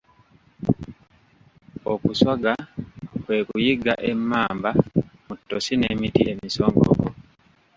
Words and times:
Okuswaga 1.93 2.53
kwe 2.61 3.19
kwe 3.25 3.37
kuyigga 3.47 3.93
emmamba 4.11 4.69
mu 5.25 5.33
ttosi 5.39 5.73
n'emiti 5.77 6.21
emisongovu 6.31 7.07